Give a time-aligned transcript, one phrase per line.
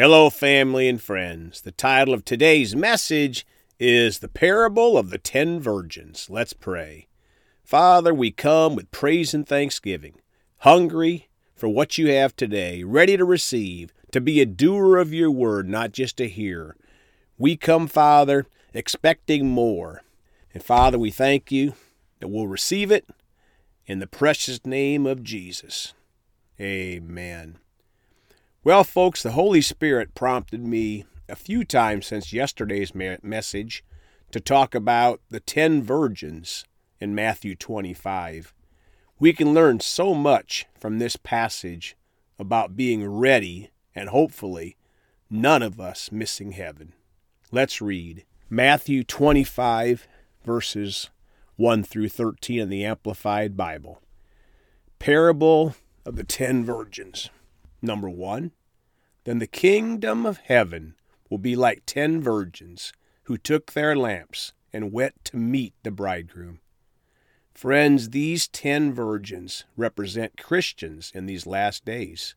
[0.00, 1.62] Hello, family and friends.
[1.62, 3.44] The title of today's message
[3.80, 6.28] is The Parable of the Ten Virgins.
[6.30, 7.08] Let's pray.
[7.64, 10.14] Father, we come with praise and thanksgiving,
[10.58, 15.32] hungry for what you have today, ready to receive, to be a doer of your
[15.32, 16.76] word, not just a hearer.
[17.36, 20.04] We come, Father, expecting more.
[20.54, 21.74] And Father, we thank you
[22.20, 23.10] that we'll receive it
[23.84, 25.92] in the precious name of Jesus.
[26.60, 27.58] Amen.
[28.68, 33.82] Well, folks, the Holy Spirit prompted me a few times since yesterday's message
[34.30, 36.66] to talk about the ten virgins
[37.00, 38.52] in Matthew 25.
[39.18, 41.96] We can learn so much from this passage
[42.38, 44.76] about being ready and hopefully
[45.30, 46.92] none of us missing heaven.
[47.50, 50.06] Let's read Matthew 25,
[50.44, 51.08] verses
[51.56, 54.02] 1 through 13 in the Amplified Bible.
[54.98, 55.74] Parable
[56.04, 57.30] of the Ten Virgins.
[57.80, 58.50] Number one,
[59.28, 60.94] then the kingdom of heaven
[61.28, 66.60] will be like ten virgins who took their lamps and went to meet the bridegroom.
[67.52, 72.36] Friends, these ten virgins represent Christians in these last days.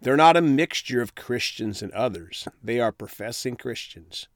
[0.00, 4.26] They're not a mixture of Christians and others, they are professing Christians.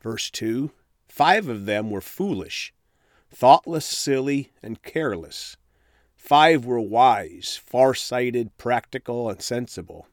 [0.00, 0.70] Verse 2
[1.08, 2.72] Five of them were foolish,
[3.28, 5.56] thoughtless, silly, and careless.
[6.14, 10.06] Five were wise, far sighted, practical, and sensible.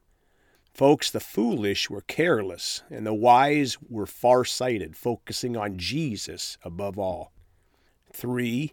[0.79, 6.97] Folks, the foolish were careless, and the wise were far sighted, focusing on Jesus above
[6.97, 7.33] all.
[8.13, 8.71] 3.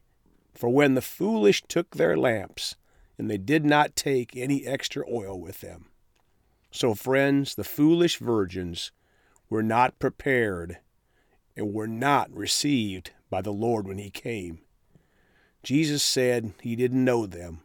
[0.55, 2.77] For when the foolish took their lamps,
[3.19, 5.87] and they did not take any extra oil with them.
[6.71, 8.93] So, friends, the foolish virgins
[9.51, 10.79] were not prepared
[11.57, 14.61] and were not received by the Lord when He came.
[15.65, 17.63] Jesus said He didn't know them.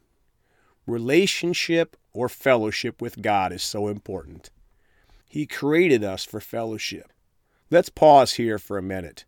[0.87, 4.49] Relationship or fellowship with God is so important.
[5.29, 7.13] He created us for fellowship.
[7.69, 9.25] Let's pause here for a minute.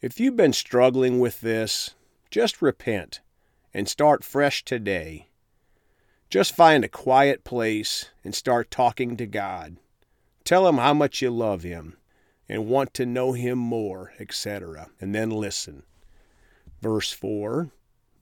[0.00, 1.94] If you've been struggling with this,
[2.30, 3.20] just repent
[3.74, 5.28] and start fresh today.
[6.30, 9.76] Just find a quiet place and start talking to God.
[10.44, 11.96] Tell Him how much you love Him
[12.48, 14.88] and want to know Him more, etc.
[15.00, 15.82] And then listen.
[16.80, 17.70] Verse 4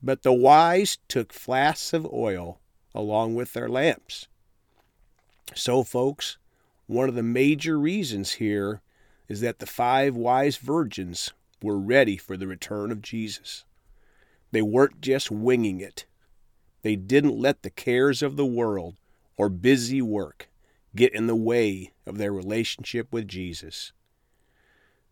[0.01, 2.59] But the wise took flasks of oil
[2.93, 4.27] along with their lamps.
[5.55, 6.37] So, folks,
[6.87, 8.81] one of the major reasons here
[9.27, 13.65] is that the five wise virgins were ready for the return of Jesus.
[14.51, 16.05] They weren't just winging it.
[16.81, 18.95] They didn't let the cares of the world
[19.35, 20.49] or busy work
[20.95, 23.91] get in the way of their relationship with Jesus.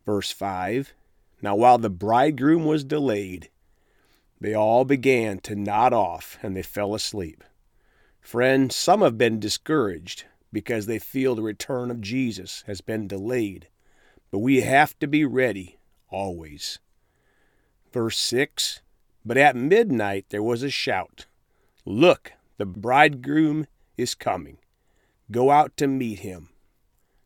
[0.06, 0.94] Verse 5
[1.42, 3.50] Now, while the bridegroom was delayed,
[4.40, 7.44] they all began to nod off and they fell asleep.
[8.20, 13.68] Friend, some have been discouraged because they feel the return of Jesus has been delayed,
[14.32, 15.78] but we have to be ready
[16.10, 16.80] always.
[17.92, 18.82] Verse 6
[19.24, 21.28] But at midnight there was a shout
[21.86, 24.58] Look, the bridegroom is coming.
[25.32, 26.50] Go out to meet him.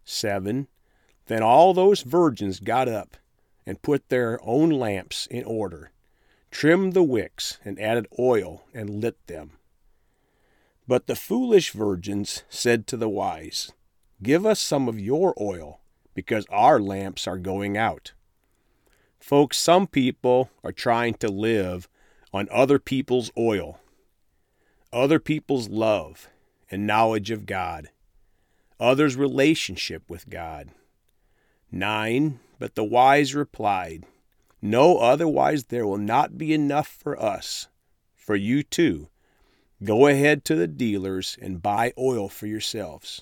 [0.03, 0.68] 7
[1.28, 3.16] Then all those virgins got up
[3.66, 5.91] and put their own lamps in order,
[6.51, 9.51] trimmed the wicks, and added oil and lit them.
[10.87, 13.71] But the foolish virgins said to the wise,
[14.23, 15.81] Give us some of your oil,
[16.13, 18.13] because our lamps are going out.
[19.19, 21.87] Folks, some people are trying to live
[22.33, 23.79] on other people's oil,
[24.91, 26.29] other people's love
[26.71, 27.89] and knowledge of God,
[28.79, 30.69] others' relationship with God.
[31.71, 32.39] 9.
[32.57, 34.05] But the wise replied,
[34.62, 37.68] No, otherwise there will not be enough for us.
[38.16, 39.09] For you too
[39.81, 43.22] Go ahead to the dealers and buy oil for yourselves.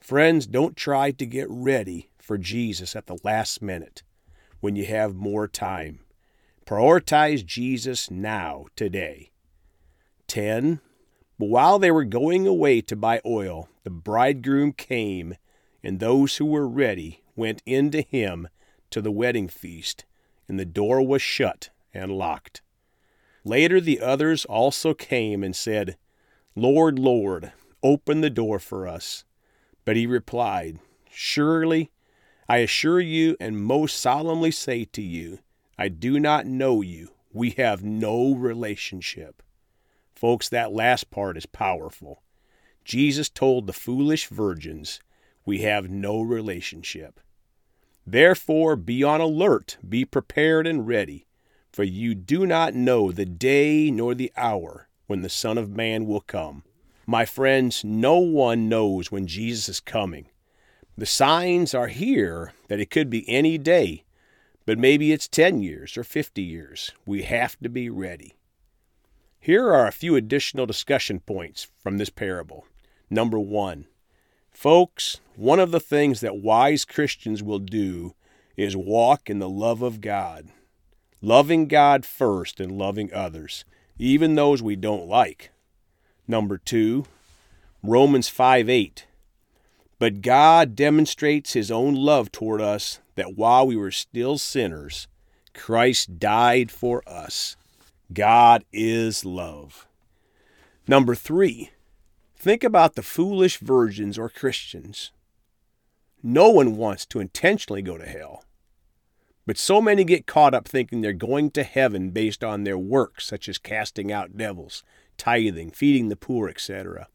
[0.00, 4.02] Friends, don't try to get ready for Jesus at the last minute
[4.60, 6.00] when you have more time.
[6.66, 9.30] Prioritize Jesus now, today.
[10.26, 10.80] 10.
[11.38, 15.36] But while they were going away to buy oil, the bridegroom came,
[15.82, 18.46] and those who were ready went in to him
[18.90, 20.04] to the wedding feast,
[20.52, 22.60] and the door was shut and locked.
[23.42, 25.96] Later the others also came and said,
[26.54, 27.52] Lord, Lord,
[27.82, 29.24] open the door for us.
[29.86, 30.78] But he replied,
[31.10, 31.90] Surely,
[32.50, 35.38] I assure you and most solemnly say to you,
[35.78, 37.12] I do not know you.
[37.32, 39.42] We have no relationship.
[40.14, 42.22] Folks, that last part is powerful.
[42.84, 45.00] Jesus told the foolish virgins,
[45.46, 47.20] We have no relationship.
[48.06, 51.26] Therefore, be on alert, be prepared and ready
[51.72, 56.06] for you do not know the day nor the hour when the Son of Man
[56.06, 56.64] will come.
[57.06, 60.28] My friends, no one knows when Jesus is coming,
[60.96, 64.04] The signs are here that it could be any day,
[64.66, 66.92] but maybe it's 10 years or 50 years.
[67.06, 68.36] We have to be ready.
[69.40, 72.66] Here are a few additional discussion points from this parable.
[73.10, 73.86] Number one,
[74.52, 78.14] folks, one of the things that wise Christians will do
[78.56, 80.48] is walk in the love of God,
[81.20, 83.64] loving God first and loving others,
[83.98, 85.50] even those we don't like.
[86.28, 87.04] Number two,
[87.82, 89.06] Romans 5 8.
[89.98, 95.06] But God demonstrates his own love toward us that while we were still sinners,
[95.54, 97.56] Christ died for us.
[98.12, 99.86] God is love.
[100.88, 101.70] Number three,
[102.42, 105.12] think about the foolish virgins or Christians.
[106.24, 108.44] No one wants to intentionally go to hell.
[109.46, 113.26] But so many get caught up thinking they're going to heaven based on their works,
[113.26, 114.82] such as casting out devils,
[115.16, 117.06] tithing, feeding the poor, etc.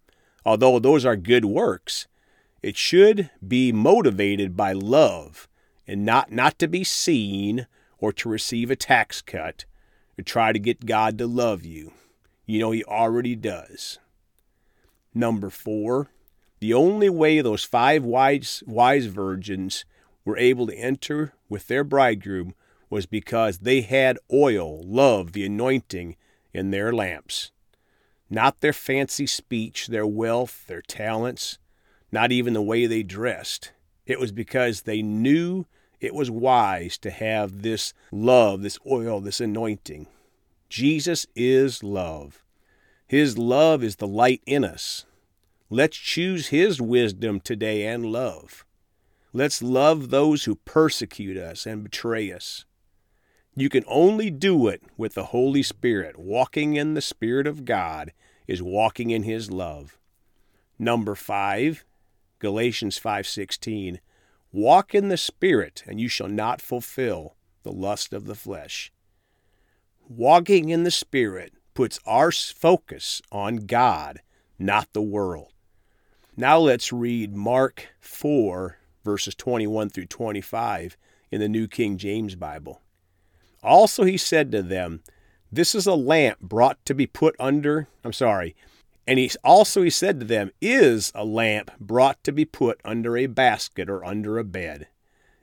[0.45, 2.07] Although those are good works,
[2.63, 5.49] it should be motivated by love
[5.85, 9.65] and not, not to be seen or to receive a tax cut
[10.17, 11.91] or try to get God to love you.
[12.45, 13.99] You know, He already does.
[15.17, 16.11] Number four,
[16.59, 19.83] the only way those five wise, wise virgins
[20.23, 22.53] were able to enter with their bridegroom
[22.87, 26.17] was because they had oil, love, the anointing
[26.53, 27.49] in their lamps.
[28.29, 31.57] Not their fancy speech, their wealth, their talents,
[32.11, 33.71] not even the way they dressed.
[34.05, 35.65] It was because they knew
[35.99, 40.05] it was wise to have this love, this oil, this anointing.
[40.69, 42.43] Jesus is love.
[43.07, 45.05] His love is the light in us.
[45.69, 48.65] Let's choose His wisdom today and love.
[49.33, 52.63] Let's love those who persecute us and betray us.
[53.53, 56.17] You can only do it with the Holy Spirit.
[56.17, 58.13] Walking in the Spirit of God
[58.47, 59.97] is walking in His love.
[60.79, 61.83] Number five,
[62.39, 63.99] Galatians 5:16.
[64.53, 68.93] Walk in the Spirit, and you shall not fulfill the lust of the flesh.
[70.07, 74.21] Walking in the Spirit puts our focus on God,
[74.57, 75.51] not the world.
[76.39, 80.95] Now let's read Mark 4, verses 21 through 25
[81.31, 82.83] in the New King James Bible.
[83.63, 85.01] Also he said to them,
[85.51, 88.55] This is a lamp brought to be put under, I'm sorry,
[89.07, 93.17] and he also he said to them, Is a lamp brought to be put under
[93.17, 94.89] a basket or under a bed?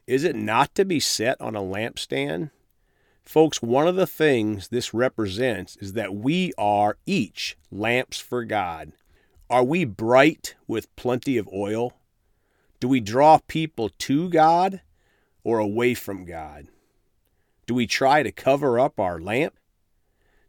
[0.07, 2.53] Is it not to be set on a lampstand?
[3.25, 8.93] Folks, one of the things this represents is that we are each lamps for God.
[9.55, 11.93] Are we bright with plenty of oil?
[12.81, 14.81] Do we draw people to God
[15.45, 16.67] or away from God?
[17.65, 19.55] Do we try to cover up our lamp?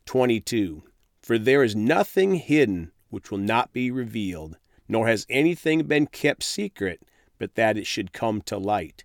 [0.08, 0.86] 22.
[1.22, 4.58] For there is nothing hidden which will not be revealed,
[4.88, 7.04] nor has anything been kept secret,
[7.38, 9.04] but that it should come to light.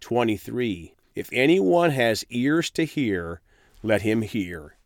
[0.00, 0.92] 23.
[1.14, 3.40] If anyone has ears to hear,
[3.82, 4.76] let him hear.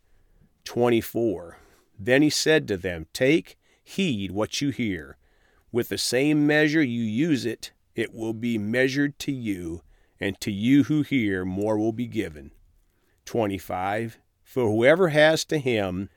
[0.63, 1.57] 24.
[1.99, 5.17] Then he said to them, Take heed what you hear.
[5.71, 9.81] With the same measure you use it, it will be measured to you,
[10.19, 12.51] and to you who hear, more will be given.
[13.25, 14.19] 25.
[14.43, 16.09] For whoever has to him,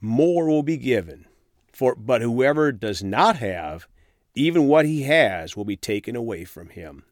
[0.00, 1.26] more will be given.
[1.72, 3.86] For but whoever does not have,
[4.34, 7.04] even what he has will be taken away from him.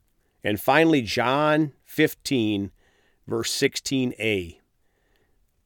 [0.43, 2.71] And finally, John 15,
[3.27, 4.59] verse 16a.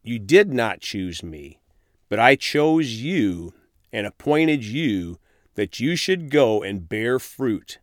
[0.02, 1.60] You did not choose me,
[2.08, 3.52] but I chose you
[3.92, 5.18] and appointed you
[5.54, 7.78] that you should go and bear fruit,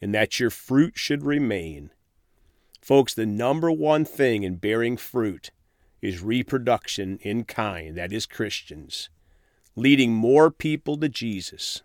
[0.00, 1.90] and that your fruit should remain.
[2.80, 5.50] Folks, the number one thing in bearing fruit
[6.00, 9.10] is reproduction in kind, that is, Christians,
[9.76, 11.82] leading more people to Jesus,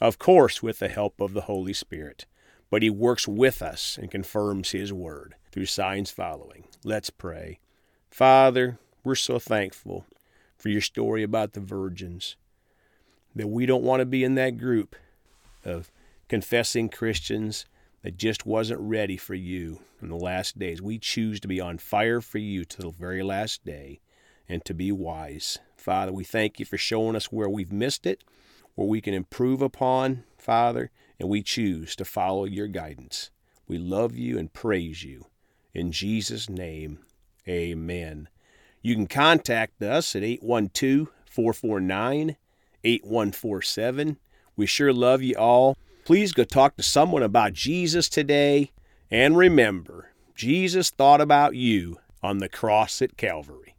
[0.00, 2.24] of course, with the help of the Holy Spirit
[2.70, 6.64] but he works with us and confirms his word through signs following.
[6.84, 7.60] Let's pray.
[8.10, 10.06] Father, we're so thankful
[10.56, 12.36] for your story about the virgins,
[13.34, 14.96] that we don't want to be in that group
[15.64, 15.90] of
[16.28, 17.66] confessing Christians
[18.02, 20.80] that just wasn't ready for you in the last days.
[20.80, 24.00] We choose to be on fire for you to the very last day
[24.48, 25.58] and to be wise.
[25.76, 28.24] Father, we thank you for showing us where we've missed it,
[28.74, 33.30] where we can improve upon, Father, and we choose to follow your guidance.
[33.66, 35.26] We love you and praise you.
[35.74, 37.00] In Jesus' name,
[37.46, 38.28] amen.
[38.80, 42.36] You can contact us at 812 449
[42.88, 44.18] 8147.
[44.56, 45.76] We sure love you all.
[46.04, 48.72] Please go talk to someone about Jesus today.
[49.10, 53.74] And remember, Jesus thought about you on the cross at Calvary.